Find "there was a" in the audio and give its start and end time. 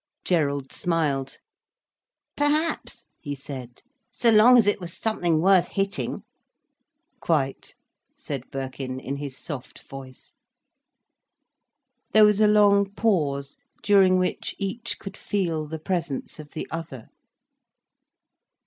12.13-12.47